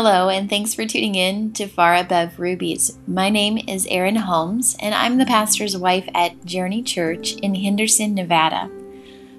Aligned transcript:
Hello, 0.00 0.28
and 0.28 0.48
thanks 0.48 0.74
for 0.74 0.86
tuning 0.86 1.16
in 1.16 1.52
to 1.54 1.66
Far 1.66 1.96
Above 1.96 2.38
Rubies. 2.38 2.96
My 3.08 3.28
name 3.30 3.58
is 3.66 3.84
Erin 3.90 4.14
Holmes, 4.14 4.76
and 4.78 4.94
I'm 4.94 5.18
the 5.18 5.26
pastor's 5.26 5.76
wife 5.76 6.08
at 6.14 6.44
Journey 6.44 6.84
Church 6.84 7.32
in 7.32 7.56
Henderson, 7.56 8.14
Nevada. 8.14 8.70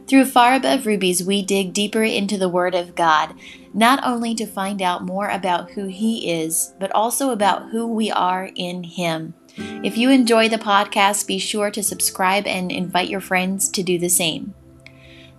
Through 0.05 0.25
Far 0.25 0.55
Above 0.55 0.85
Rubies, 0.85 1.23
we 1.23 1.43
dig 1.43 1.71
deeper 1.71 2.03
into 2.03 2.37
the 2.37 2.49
Word 2.49 2.75
of 2.75 2.93
God, 2.93 3.35
not 3.73 4.01
only 4.03 4.35
to 4.35 4.45
find 4.45 4.81
out 4.81 5.05
more 5.05 5.29
about 5.29 5.71
who 5.71 5.87
He 5.87 6.29
is, 6.29 6.73
but 6.77 6.91
also 6.91 7.31
about 7.31 7.69
who 7.69 7.87
we 7.87 8.11
are 8.11 8.51
in 8.53 8.83
Him. 8.83 9.35
If 9.55 9.97
you 9.97 10.09
enjoy 10.09 10.49
the 10.49 10.57
podcast, 10.57 11.25
be 11.25 11.39
sure 11.39 11.71
to 11.71 11.81
subscribe 11.81 12.45
and 12.45 12.69
invite 12.69 13.07
your 13.07 13.21
friends 13.21 13.69
to 13.69 13.81
do 13.81 13.97
the 13.97 14.09
same. 14.09 14.53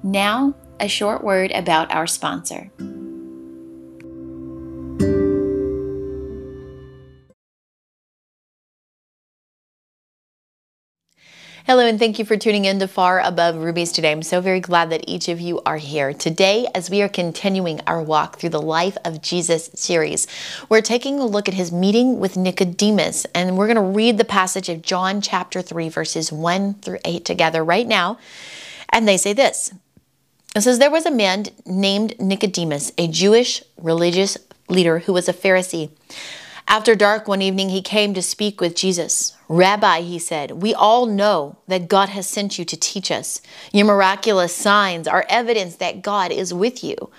Now, 0.03 0.55
a 0.81 0.89
short 0.89 1.23
word 1.23 1.51
about 1.51 1.93
our 1.93 2.07
sponsor. 2.07 2.71
Hello, 11.67 11.87
and 11.87 11.99
thank 11.99 12.19
you 12.19 12.25
for 12.25 12.39
tuning 12.39 12.65
in 12.65 12.79
to 12.79 12.89
Far 12.89 13.21
Above 13.21 13.57
Rubies 13.57 13.93
today. 13.93 14.13
I'm 14.13 14.23
so 14.23 14.41
very 14.41 14.61
glad 14.61 14.89
that 14.91 15.05
each 15.07 15.29
of 15.29 15.41
you 15.41 15.61
are 15.67 15.77
here. 15.77 16.15
Today, 16.15 16.67
as 16.75 16.89
we 16.89 17.03
are 17.03 17.09
continuing 17.09 17.83
our 17.87 18.03
walk 18.03 18.39
through 18.39 18.49
the 18.49 18.63
Life 18.63 18.97
of 19.05 19.21
Jesus 19.21 19.69
series, 19.75 20.27
we're 20.71 20.81
taking 20.81 21.21
a 21.21 21.27
look 21.27 21.49
at 21.49 21.55
his 21.55 21.71
meeting 21.71 22.19
with 22.19 22.39
Nicodemus, 22.39 23.27
and 23.35 23.59
we're 23.59 23.67
going 23.67 23.77
to 23.77 23.83
read 23.83 24.17
the 24.17 24.25
passage 24.25 24.71
of 24.71 24.81
John 24.81 25.21
chapter 25.21 25.61
3, 25.61 25.91
verses 25.91 26.33
1 26.33 26.75
through 26.75 26.99
8 27.05 27.27
together 27.27 27.63
right 27.63 27.87
now. 27.87 28.19
And 28.89 29.07
they 29.07 29.19
say 29.19 29.35
this 29.35 29.71
It 30.57 30.63
says, 30.63 30.79
There 30.79 30.91
was 30.91 31.05
a 31.05 31.11
man 31.11 31.45
named 31.67 32.19
Nicodemus, 32.19 32.91
a 32.97 33.07
Jewish 33.07 33.63
religious 33.77 34.39
leader 34.71 35.01
who 35.01 35.13
was 35.13 35.29
a 35.29 35.35
Pharisee. 35.35 35.91
After 36.67 36.95
dark 36.95 37.29
one 37.29 37.43
evening, 37.43 37.69
he 37.69 37.83
came 37.83 38.15
to 38.15 38.23
speak 38.23 38.63
with 38.63 38.75
Jesus. 38.75 39.37
Rabbi, 39.53 40.03
he 40.03 40.21
said, 40.21 40.63
we 40.63 40.73
all 40.73 41.07
know 41.07 41.57
that 41.67 41.89
God 41.89 42.09
has 42.11 42.29
sent 42.29 42.57
you 42.57 42.65
to 42.65 42.77
teach 42.77 43.11
us. 43.11 43.43
Your 43.73 43.85
miraculous 43.85 44.55
signs 44.55 45.09
are 45.09 45.27
evidence 45.29 45.75
that 45.77 46.03
God 46.03 46.31
is 46.31 46.55
with 46.55 46.85
you. 46.85 47.11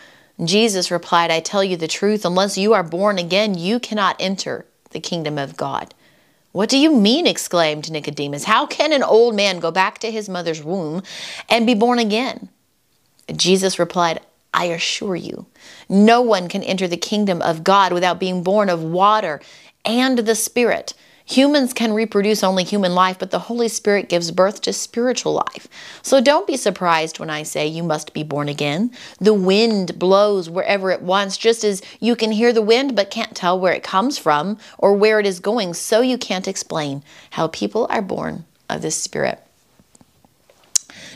Jesus 0.41 0.89
replied, 0.89 1.29
I 1.29 1.41
tell 1.41 1.61
you 1.61 1.75
the 1.75 1.89
truth, 1.89 2.23
unless 2.23 2.57
you 2.57 2.71
are 2.71 2.83
born 2.83 3.17
again, 3.17 3.57
you 3.57 3.81
cannot 3.81 4.15
enter 4.17 4.65
the 4.91 5.01
kingdom 5.01 5.37
of 5.37 5.57
God. 5.57 5.93
What 6.53 6.69
do 6.69 6.77
you 6.77 6.95
mean? 6.95 7.27
exclaimed 7.27 7.91
Nicodemus. 7.91 8.45
How 8.45 8.65
can 8.65 8.93
an 8.93 9.03
old 9.03 9.35
man 9.35 9.59
go 9.59 9.69
back 9.69 9.99
to 9.99 10.09
his 10.09 10.29
mother's 10.29 10.63
womb 10.63 11.03
and 11.49 11.67
be 11.67 11.73
born 11.73 11.99
again? 11.99 12.47
Jesus 13.35 13.77
replied, 13.77 14.21
I 14.53 14.65
assure 14.65 15.17
you, 15.17 15.47
no 15.89 16.21
one 16.21 16.47
can 16.47 16.63
enter 16.63 16.87
the 16.87 16.95
kingdom 16.95 17.41
of 17.41 17.65
God 17.65 17.91
without 17.91 18.21
being 18.21 18.41
born 18.41 18.69
of 18.69 18.81
water 18.81 19.41
and 19.83 20.19
the 20.19 20.35
Spirit. 20.35 20.93
Humans 21.31 21.71
can 21.71 21.93
reproduce 21.93 22.43
only 22.43 22.65
human 22.65 22.93
life, 22.93 23.17
but 23.17 23.31
the 23.31 23.39
Holy 23.39 23.69
Spirit 23.69 24.09
gives 24.09 24.31
birth 24.31 24.59
to 24.61 24.73
spiritual 24.73 25.31
life. 25.31 25.69
So 26.01 26.19
don't 26.19 26.45
be 26.45 26.57
surprised 26.57 27.19
when 27.19 27.29
I 27.29 27.43
say 27.43 27.65
you 27.65 27.83
must 27.83 28.13
be 28.13 28.21
born 28.21 28.49
again. 28.49 28.91
The 29.21 29.33
wind 29.33 29.97
blows 29.97 30.49
wherever 30.49 30.91
it 30.91 31.01
wants, 31.01 31.37
just 31.37 31.63
as 31.63 31.81
you 32.01 32.17
can 32.17 32.33
hear 32.33 32.51
the 32.51 32.61
wind 32.61 32.97
but 32.97 33.11
can't 33.11 33.33
tell 33.33 33.57
where 33.57 33.71
it 33.71 33.81
comes 33.81 34.17
from 34.17 34.57
or 34.77 34.93
where 34.93 35.21
it 35.21 35.25
is 35.25 35.39
going, 35.39 35.73
so 35.73 36.01
you 36.01 36.17
can't 36.17 36.49
explain 36.49 37.01
how 37.29 37.47
people 37.47 37.87
are 37.89 38.01
born 38.01 38.43
of 38.67 38.81
the 38.81 38.91
Spirit. 38.91 39.41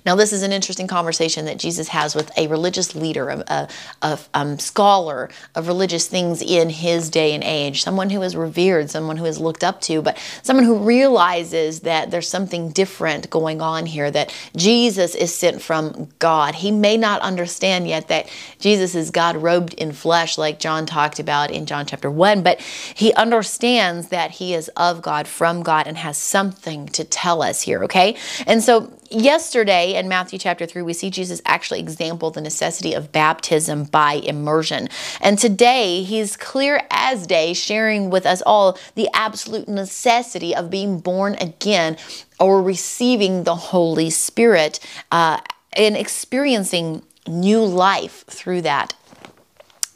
Now, 0.06 0.16
this 0.16 0.32
is 0.32 0.44
an 0.44 0.52
interesting 0.52 0.88
conversation 0.88 1.46
that 1.46 1.58
Jesus 1.58 1.88
has 1.88 2.14
with 2.14 2.32
a 2.38 2.48
religious 2.48 2.96
leader, 2.96 3.30
a, 3.30 3.44
a, 3.48 3.70
a 4.04 4.20
um, 4.36 4.60
scholar 4.60 5.30
of 5.56 5.68
religious 5.68 6.08
things 6.08 6.44
in 6.44 6.70
his 6.70 7.10
day 7.10 7.34
and 7.34 7.44
age, 7.44 7.82
someone 7.82 8.12
who 8.12 8.22
is 8.22 8.36
revered, 8.36 8.92
someone 8.92 9.18
who 9.18 9.26
is 9.26 9.40
looked 9.40 9.64
up 9.64 9.82
to, 9.82 10.04
but 10.04 10.18
someone 10.44 10.66
who 10.66 10.78
realizes 10.78 11.80
that 11.82 12.12
there's 12.12 12.28
something 12.28 12.70
different 12.70 13.30
going 13.32 13.62
on 13.62 13.88
here, 13.88 14.12
that 14.12 14.32
Jesus 14.56 15.16
is 15.16 15.34
sent 15.34 15.62
from 15.62 16.10
God. 16.20 16.56
He 16.56 16.70
may 16.70 16.98
not 16.98 17.22
understand 17.22 17.88
yet 17.88 18.08
that 18.10 18.30
Jesus 18.60 18.94
is 18.94 19.10
God 19.10 19.38
robed 19.38 19.74
in 19.74 19.92
flesh, 19.92 20.38
like 20.38 20.60
John 20.60 20.86
talked 20.86 21.20
about 21.20 21.50
in 21.50 21.66
John 21.66 21.88
chapter 21.88 22.12
1, 22.12 22.44
but 22.44 22.62
he 22.62 23.12
understands 23.16 24.10
that 24.10 24.32
he 24.32 24.54
is 24.54 24.70
of 24.78 25.02
God, 25.02 25.28
from 25.28 25.64
God, 25.64 25.88
and 25.88 25.98
has 25.98 26.18
something 26.18 26.88
to 26.90 27.04
tell 27.04 27.42
us 27.42 27.64
here, 27.64 27.84
okay? 27.86 28.16
And 28.46 28.62
so 28.62 28.92
yesterday 29.10 29.95
in 29.96 30.08
Matthew 30.08 30.40
chapter 30.40 30.66
3, 30.66 30.82
we 30.82 30.94
see 30.94 31.10
Jesus 31.10 31.42
actually 31.46 31.80
example 31.80 32.32
the 32.32 32.42
necessity 32.42 32.94
of 32.94 33.12
baptism 33.12 33.86
by 33.86 34.14
immersion. 34.14 34.90
And 35.22 35.40
today, 35.40 36.04
he's 36.04 36.38
clear 36.38 36.84
as 36.92 37.28
day, 37.28 37.54
sharing 37.54 38.10
with 38.10 38.26
us 38.26 38.42
all 38.46 38.78
the 38.96 39.10
absolute 39.14 39.68
necessity 39.68 40.56
of 40.56 40.70
being 40.70 41.00
born 41.00 41.36
again 41.36 41.98
or 42.40 42.62
receiving 42.62 43.44
the 43.44 43.56
Holy 43.56 44.10
Spirit 44.10 44.80
uh, 45.12 45.40
and 45.74 45.96
experiencing 45.96 47.04
new 47.28 47.64
life 47.64 48.24
through 48.28 48.62
that 48.62 48.94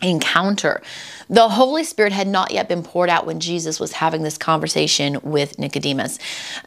encounter. 0.01 0.81
The 1.29 1.49
Holy 1.49 1.83
Spirit 1.83 2.13
had 2.13 2.27
not 2.27 2.51
yet 2.51 2.67
been 2.67 2.83
poured 2.83 3.09
out 3.09 3.25
when 3.25 3.39
Jesus 3.39 3.79
was 3.79 3.91
having 3.93 4.23
this 4.23 4.37
conversation 4.37 5.19
with 5.21 5.59
Nicodemus. 5.59 6.17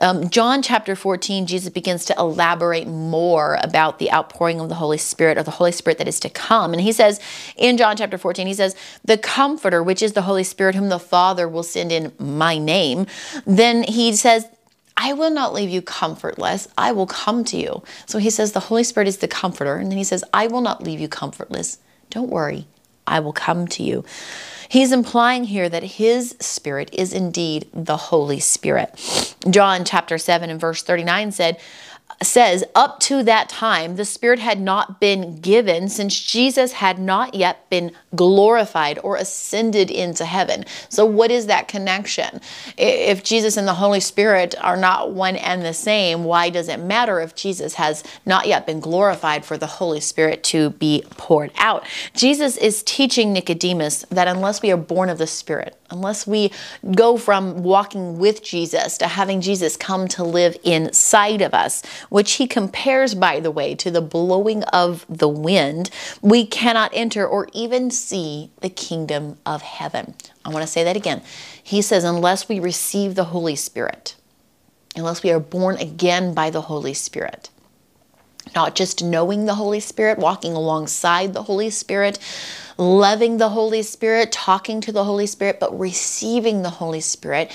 Um, 0.00 0.28
John 0.31 0.62
chapter 0.62 0.94
14, 0.94 1.47
Jesus 1.47 1.72
begins 1.72 2.04
to 2.06 2.15
elaborate 2.19 2.87
more 2.87 3.59
about 3.62 3.98
the 3.98 4.12
outpouring 4.12 4.60
of 4.60 4.69
the 4.69 4.76
Holy 4.76 4.98
Spirit, 4.98 5.38
or 5.38 5.43
the 5.43 5.50
Holy 5.50 5.72
Spirit 5.72 5.98
that 5.98 6.09
is 6.09 6.20
to 6.20 6.31
come. 6.31 6.72
And 6.72 6.82
he 6.82 6.93
says 6.93 7.20
in 7.56 7.76
John 7.76 7.97
chapter 7.97 8.19
14, 8.19 8.47
he 8.47 8.54
says, 8.54 8.76
The 9.04 9.19
Comforter, 9.19 9.82
which 9.82 10.03
is 10.03 10.12
the 10.12 10.22
Holy 10.22 10.44
Spirit, 10.44 10.75
whom 10.75 10.91
the 10.91 10.99
Father 10.99 11.49
will 11.49 11.62
send 11.62 11.91
in 11.91 12.12
my 12.19 12.59
name. 12.59 13.06
Then 13.47 13.82
he 13.82 14.14
says, 14.14 14.47
I 14.97 15.14
will 15.14 15.31
not 15.31 15.54
leave 15.54 15.70
you 15.70 15.81
comfortless. 15.81 16.69
I 16.76 16.93
will 16.93 17.06
come 17.06 17.44
to 17.44 17.56
you. 17.56 17.82
So 18.06 18.19
he 18.19 18.31
says 18.31 18.53
the 18.53 18.60
Holy 18.60 18.84
Spirit 18.84 19.09
is 19.09 19.19
the 19.19 19.28
comforter. 19.28 19.76
And 19.76 19.91
then 19.91 19.99
he 19.99 20.04
says, 20.04 20.22
I 20.34 20.47
will 20.47 20.60
not 20.60 20.82
leave 20.82 21.00
you 21.00 21.09
comfortless. 21.09 21.78
Don't 22.10 22.31
worry. 22.31 22.66
I 23.12 23.21
will 23.21 23.34
come 23.34 23.69
to 23.69 23.83
you. 23.83 24.05
He's 24.69 24.91
implying 24.91 25.45
here 25.45 25.69
that 25.69 25.83
his 25.83 26.34
spirit 26.41 26.89
is 26.95 27.12
indeed 27.12 27.69
the 27.75 27.99
Holy 27.99 28.41
Spirit. 28.41 29.34
John 29.50 29.84
chapter 29.84 30.17
7 30.17 30.49
and 30.49 30.59
verse 30.59 30.83
39 30.83 31.33
said, 31.33 31.61
says, 32.27 32.65
Up 32.75 33.00
to 33.00 33.22
that 33.22 33.49
time, 33.49 33.97
the 33.97 34.05
Spirit 34.05 34.38
had 34.38 34.60
not 34.60 35.00
been 35.00 35.41
given 35.41 35.88
since 35.88 36.19
Jesus 36.21 36.72
had 36.72 36.99
not 36.99 37.34
yet 37.34 37.69
been 37.71 37.93
glorified 38.15 38.99
or 39.03 39.16
ascended 39.16 39.91
into 39.91 40.25
heaven. 40.25 40.65
So, 40.88 41.05
what 41.05 41.31
is 41.31 41.47
that 41.47 41.69
connection? 41.69 42.41
If 42.77 43.22
Jesus 43.22 43.56
and 43.56 43.66
the 43.66 43.75
Holy 43.75 44.00
Spirit 44.00 44.55
are 44.61 44.77
not 44.77 45.12
one 45.12 45.37
and 45.37 45.62
the 45.62 45.75
same, 45.75 46.25
why 46.25 46.50
does 46.50 46.69
it 46.69 46.81
matter 46.81 47.21
if 47.21 47.34
Jesus 47.34 47.75
has 47.75 48.05
not 48.27 48.47
yet 48.47 48.66
been 48.66 48.81
glorified 48.81 49.44
for 49.44 49.56
the 49.56 49.66
Holy 49.66 50.00
Spirit 50.00 50.43
to 50.44 50.71
be 50.71 51.05
poured 51.16 51.53
out? 51.56 51.87
Jesus 52.15 52.56
is 52.56 52.82
teaching 52.82 53.32
Nicodemus 53.32 54.05
that 54.11 54.28
unless 54.28 54.62
we 54.62 54.71
are 54.71 54.77
born 54.77 55.09
of 55.09 55.19
the 55.19 55.27
Spirit, 55.27 55.77
unless 55.91 56.27
we 56.27 56.50
go 56.94 57.16
from 57.16 57.62
walking 57.62 58.19
with 58.19 58.43
Jesus 58.43 58.99
to 58.99 59.06
having 59.06 59.41
Jesus 59.41 59.77
come 59.77 60.09
to 60.09 60.25
live 60.25 60.56
inside 60.65 61.43
of 61.43 61.55
us, 61.55 61.82
which 62.12 62.33
he 62.33 62.47
compares, 62.47 63.15
by 63.15 63.41
the 63.41 63.50
way, 63.50 63.75
to 63.75 63.91
the 63.91 64.03
blowing 64.03 64.62
of 64.65 65.06
the 65.09 65.31
wind, 65.31 65.89
we 66.21 66.45
cannot 66.45 66.91
enter 66.93 67.27
or 67.27 67.49
even 67.55 67.91
see 67.91 68.50
the 68.61 68.69
kingdom 68.69 69.39
of 69.47 69.62
heaven. 69.62 70.15
I 70.45 70.50
want 70.50 70.62
to 70.62 70.71
say 70.71 70.84
that 70.84 70.95
again. 70.95 71.23
He 71.62 71.81
says, 71.81 72.05
unless 72.05 72.50
we 72.50 72.61
receive 72.61 73.15
the 73.15 73.25
Holy 73.25 73.56
Spirit, 73.56 74.15
unless 74.95 75.23
we 75.23 75.31
are 75.31 75.41
born 75.41 75.77
again 75.78 76.34
by 76.34 76.50
the 76.50 76.61
Holy 76.61 76.93
Spirit, 76.93 77.49
not 78.55 78.75
just 78.75 79.03
knowing 79.03 79.47
the 79.47 79.55
Holy 79.55 79.81
Spirit, 79.81 80.19
walking 80.19 80.53
alongside 80.53 81.32
the 81.32 81.44
Holy 81.44 81.70
Spirit, 81.70 82.19
loving 82.76 83.38
the 83.38 83.49
Holy 83.49 83.82
Spirit, 83.82 84.31
talking 84.31 84.82
to 84.82 84.93
the 84.93 85.05
Holy 85.05 85.26
Spirit, 85.26 85.58
but 85.58 85.79
receiving 85.81 86.61
the 86.61 86.69
Holy 86.69 87.00
Spirit. 87.00 87.50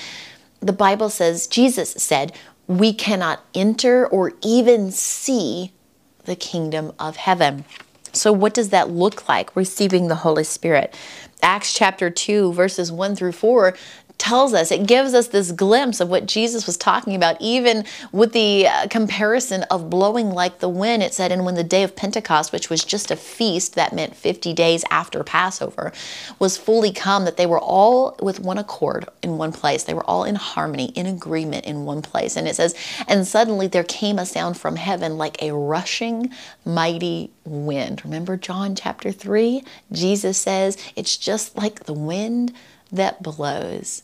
The 0.58 0.72
Bible 0.72 1.10
says, 1.10 1.46
Jesus 1.46 1.92
said, 1.92 2.32
we 2.68 2.92
cannot 2.92 3.42
enter 3.54 4.06
or 4.06 4.34
even 4.42 4.92
see 4.92 5.72
the 6.24 6.36
kingdom 6.36 6.92
of 6.98 7.16
heaven. 7.16 7.64
So, 8.12 8.32
what 8.32 8.54
does 8.54 8.68
that 8.70 8.90
look 8.90 9.28
like, 9.28 9.56
receiving 9.56 10.08
the 10.08 10.16
Holy 10.16 10.44
Spirit? 10.44 10.94
Acts 11.42 11.72
chapter 11.72 12.10
2, 12.10 12.52
verses 12.52 12.92
1 12.92 13.16
through 13.16 13.32
4 13.32 13.76
tells 14.18 14.52
us, 14.52 14.70
it 14.70 14.86
gives 14.86 15.14
us 15.14 15.28
this 15.28 15.52
glimpse 15.52 16.00
of 16.00 16.08
what 16.08 16.26
Jesus 16.26 16.66
was 16.66 16.76
talking 16.76 17.14
about, 17.14 17.36
even 17.40 17.84
with 18.12 18.32
the 18.32 18.66
uh, 18.66 18.86
comparison 18.88 19.62
of 19.64 19.88
blowing 19.88 20.30
like 20.30 20.58
the 20.58 20.68
wind. 20.68 21.02
It 21.02 21.14
said, 21.14 21.32
and 21.32 21.44
when 21.44 21.54
the 21.54 21.64
day 21.64 21.82
of 21.82 21.96
Pentecost, 21.96 22.52
which 22.52 22.68
was 22.68 22.84
just 22.84 23.10
a 23.10 23.16
feast 23.16 23.74
that 23.74 23.92
meant 23.92 24.16
50 24.16 24.52
days 24.52 24.84
after 24.90 25.22
Passover, 25.22 25.92
was 26.38 26.56
fully 26.56 26.92
come, 26.92 27.24
that 27.24 27.36
they 27.36 27.46
were 27.46 27.60
all 27.60 28.16
with 28.20 28.40
one 28.40 28.58
accord 28.58 29.08
in 29.22 29.38
one 29.38 29.52
place. 29.52 29.84
They 29.84 29.94
were 29.94 30.04
all 30.04 30.24
in 30.24 30.34
harmony, 30.34 30.86
in 30.86 31.06
agreement 31.06 31.64
in 31.64 31.84
one 31.84 32.02
place. 32.02 32.36
And 32.36 32.48
it 32.48 32.56
says, 32.56 32.74
and 33.06 33.26
suddenly 33.26 33.68
there 33.68 33.84
came 33.84 34.18
a 34.18 34.26
sound 34.26 34.58
from 34.58 34.76
heaven 34.76 35.16
like 35.16 35.40
a 35.42 35.54
rushing 35.54 36.32
mighty 36.64 37.30
wind. 37.44 38.04
Remember 38.04 38.36
John 38.36 38.74
chapter 38.74 39.12
3? 39.12 39.62
Jesus 39.92 40.38
says, 40.38 40.76
it's 40.96 41.16
just 41.16 41.56
like 41.56 41.84
the 41.84 41.92
wind 41.92 42.52
that 42.90 43.22
blows. 43.22 44.02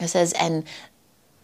It 0.00 0.08
says, 0.08 0.32
and 0.32 0.64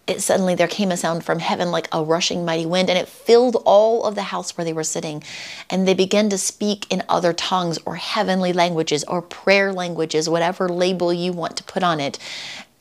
it 0.07 0.23
suddenly 0.23 0.55
there 0.55 0.67
came 0.67 0.91
a 0.91 0.97
sound 0.97 1.23
from 1.23 1.39
heaven 1.39 1.71
like 1.71 1.87
a 1.93 2.03
rushing 2.03 2.45
mighty 2.45 2.65
wind, 2.65 2.89
and 2.89 2.99
it 2.99 3.09
filled 3.09 3.63
all 3.67 4.05
of 4.05 4.15
the 4.15 4.23
house 4.23 4.57
where 4.57 4.65
they 4.65 4.73
were 4.73 4.83
sitting. 4.83 5.23
And 5.69 5.87
they 5.87 5.95
began 5.95 6.31
to 6.31 6.39
speak 6.39 6.87
in 6.91 7.03
other 7.09 7.35
tongues 7.35 7.79
or 7.85 7.97
heavenly 7.97 8.55
languages 8.55 9.05
or 9.05 9.21
prayer 9.21 9.73
languages, 9.73 10.29
whatever 10.29 10.69
label 10.69 11.13
you 11.13 11.33
want 11.33 11.59
to 11.59 11.65
put 11.65 11.83
on 11.83 12.01
it, 12.01 12.19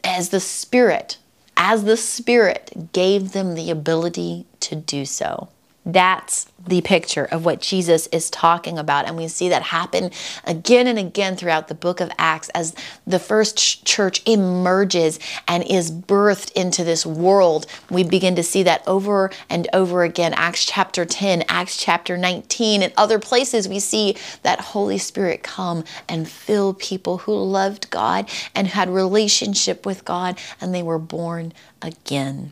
as 0.06 0.30
the 0.30 0.40
Spirit, 0.40 1.18
as 1.58 1.84
the 1.84 1.98
Spirit 1.98 2.94
gave 2.94 3.34
them 3.34 3.56
the 3.56 3.70
ability 3.72 4.46
to 4.62 4.76
do 4.76 5.04
so. 5.04 5.50
That's 5.88 6.52
the 6.68 6.82
picture 6.82 7.24
of 7.24 7.46
what 7.46 7.62
Jesus 7.62 8.08
is 8.08 8.30
talking 8.30 8.78
about. 8.78 9.06
And 9.06 9.16
we 9.16 9.30
see 9.30 9.48
that 9.48 9.64
happen 9.64 10.12
again 10.44 10.86
and 10.86 11.00
again 11.00 11.38
throughout 11.38 11.70
the 11.70 11.76
book 11.76 12.02
of 12.02 12.12
Acts 12.20 12.50
as 12.50 12.76
the 13.06 13.20
first 13.20 13.86
church 13.86 14.22
emerges 14.28 15.18
and 15.48 15.64
is 15.64 15.90
birthed 15.90 16.52
into 16.52 16.84
this 16.84 17.06
world. 17.06 17.68
We 17.90 18.04
begin 18.04 18.36
to 18.36 18.44
see 18.44 18.64
that 18.64 18.86
over 18.86 19.32
and 19.50 19.70
over 19.72 20.04
again. 20.04 20.34
Acts 20.34 20.66
chapter 20.66 21.06
10, 21.06 21.46
Acts 21.48 21.78
chapter 21.78 22.18
19, 22.18 22.84
and 22.84 22.92
other 22.98 23.18
places 23.18 23.70
we 23.70 23.80
see 23.80 24.18
that 24.44 24.60
Holy 24.60 24.98
Spirit 24.98 25.42
come 25.42 25.86
and 26.10 26.28
fill 26.28 26.74
people 26.74 27.20
who 27.20 27.34
loved 27.34 27.90
God 27.90 28.30
and 28.54 28.68
had 28.68 28.90
relationship 28.90 29.86
with 29.86 30.04
God 30.04 30.38
and 30.60 30.76
they 30.76 30.84
were 30.84 31.00
born 31.00 31.54
again. 31.82 32.52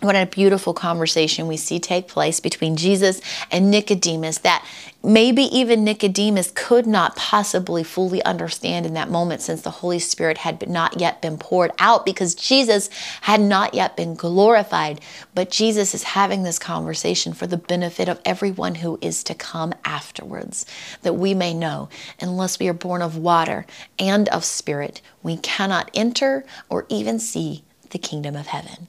What 0.00 0.16
a 0.16 0.26
beautiful 0.26 0.74
conversation 0.74 1.46
we 1.46 1.56
see 1.56 1.78
take 1.78 2.08
place 2.08 2.38
between 2.40 2.76
Jesus 2.76 3.22
and 3.50 3.70
Nicodemus 3.70 4.38
that 4.38 4.66
maybe 5.02 5.44
even 5.44 5.84
Nicodemus 5.84 6.52
could 6.54 6.86
not 6.86 7.16
possibly 7.16 7.82
fully 7.84 8.22
understand 8.24 8.86
in 8.86 8.94
that 8.94 9.08
moment 9.08 9.40
since 9.40 9.62
the 9.62 9.70
Holy 9.70 9.98
Spirit 9.98 10.38
had 10.38 10.68
not 10.68 11.00
yet 11.00 11.22
been 11.22 11.38
poured 11.38 11.70
out 11.78 12.04
because 12.04 12.34
Jesus 12.34 12.90
had 13.22 13.40
not 13.40 13.72
yet 13.72 13.96
been 13.96 14.14
glorified. 14.14 15.00
But 15.34 15.50
Jesus 15.50 15.94
is 15.94 16.02
having 16.02 16.42
this 16.42 16.58
conversation 16.58 17.32
for 17.32 17.46
the 17.46 17.56
benefit 17.56 18.08
of 18.08 18.20
everyone 18.24 18.76
who 18.76 18.98
is 19.00 19.22
to 19.24 19.34
come 19.34 19.72
afterwards, 19.84 20.66
that 21.02 21.14
we 21.14 21.34
may 21.34 21.54
know, 21.54 21.88
unless 22.20 22.58
we 22.58 22.68
are 22.68 22.74
born 22.74 23.00
of 23.00 23.16
water 23.16 23.64
and 23.98 24.28
of 24.30 24.44
spirit, 24.44 25.00
we 25.22 25.36
cannot 25.36 25.90
enter 25.94 26.44
or 26.68 26.84
even 26.88 27.18
see 27.18 27.64
the 27.90 27.98
kingdom 27.98 28.34
of 28.36 28.48
heaven. 28.48 28.88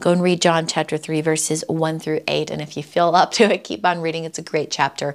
Go 0.00 0.12
and 0.12 0.22
read 0.22 0.40
John 0.40 0.66
chapter 0.66 0.96
3, 0.96 1.20
verses 1.20 1.64
1 1.68 1.98
through 1.98 2.20
8. 2.26 2.50
And 2.50 2.60
if 2.60 2.76
you 2.76 2.82
feel 2.82 3.14
up 3.14 3.32
to 3.32 3.44
it, 3.44 3.64
keep 3.64 3.84
on 3.84 4.00
reading. 4.00 4.24
It's 4.24 4.38
a 4.38 4.42
great 4.42 4.70
chapter. 4.70 5.14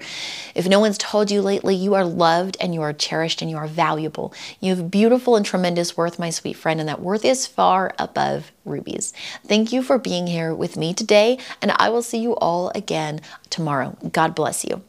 If 0.55 0.67
no 0.67 0.79
one's 0.79 0.97
told 0.97 1.31
you 1.31 1.41
lately, 1.41 1.75
you 1.75 1.93
are 1.93 2.05
loved 2.05 2.57
and 2.59 2.73
you 2.73 2.81
are 2.81 2.93
cherished 2.93 3.41
and 3.41 3.51
you 3.51 3.57
are 3.57 3.67
valuable. 3.67 4.33
You 4.59 4.75
have 4.75 4.91
beautiful 4.91 5.35
and 5.35 5.45
tremendous 5.45 5.97
worth, 5.97 6.19
my 6.19 6.29
sweet 6.29 6.57
friend, 6.57 6.79
and 6.79 6.89
that 6.89 7.01
worth 7.01 7.25
is 7.25 7.47
far 7.47 7.93
above 7.99 8.51
rubies. 8.65 9.13
Thank 9.45 9.71
you 9.71 9.81
for 9.81 9.97
being 9.97 10.27
here 10.27 10.53
with 10.53 10.77
me 10.77 10.93
today, 10.93 11.37
and 11.61 11.71
I 11.71 11.89
will 11.89 12.01
see 12.03 12.19
you 12.19 12.35
all 12.35 12.71
again 12.75 13.21
tomorrow. 13.49 13.97
God 14.11 14.35
bless 14.35 14.65
you. 14.65 14.83